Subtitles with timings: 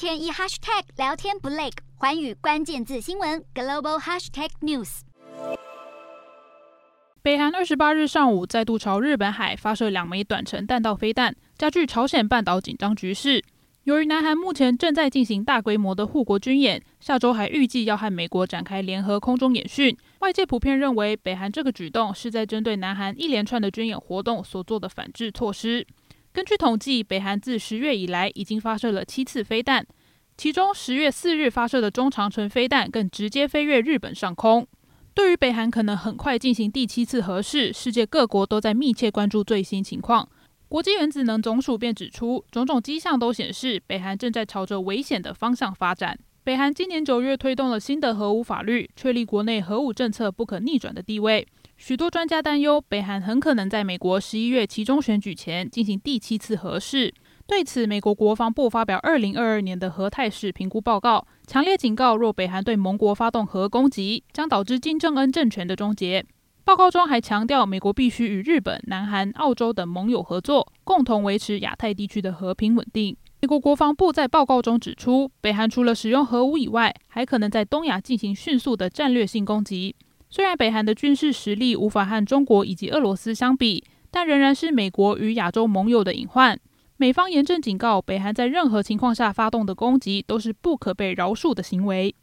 [0.00, 5.00] 天一 hashtag 聊天不累，环宇关键字新闻 global hashtag news。
[7.20, 13.44] 北韩二十八日上午再度朝日本海发射两枚短程弹道飞弹，加剧朝鲜半岛紧张局势。
[13.84, 25.86] 由于南韩目前正在进行大规模的护国军演，下周还预计要和美国展开联合空中演训，外界普遍认为北韩这个举动是在针对南韩一连串的军演活动所做的反制措施。
[26.32, 29.84] 根据统计，北韩自十月以来已经发射了七次飞弹，
[30.36, 34.64] 其中十月四日发射的中长程飞弹更直接飞越日本上空。
[35.12, 40.28] 对于北韩可能很快进行第七次核试，世界各国都在密切关注最新情况。
[40.68, 46.16] 国际原子能总署便指出，种种迹象都显示北韩正在朝着危险的方向发展。
[46.44, 51.46] 北韩今年九月推动了新的核武法律，确立国内核武政策不可逆转的地位。
[51.80, 57.10] 许多专家担忧，北韩很可能在美国十一月期中选举前进行第七次核试。
[57.46, 66.22] 对此，美国国防部发表二零二二年的核态势评估报告，强烈警告，若北韩对盟国发动核攻击，将导致金正恩政权的终结。
[66.64, 73.16] 报告中还强调，美国必须与日本、南韩、澳洲等盟友合作，共同维持亚太地区的和平稳定。
[73.40, 79.96] 美国国防部在报告中指出，北韩除了使用核武以外，还可能在东亚进行迅速的战略性攻击。
[80.30, 86.58] 虽然北韩的军事实力无法和中国以及俄罗斯相比，但仍然是美国与亚洲盟友的隐患。
[86.96, 92.14] 美方严正警告，北韩在任何情况下发动的攻击都是不可被饶恕的行为。